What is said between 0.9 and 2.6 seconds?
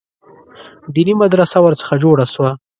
دیني مدرسه ورڅخه جوړه سوه.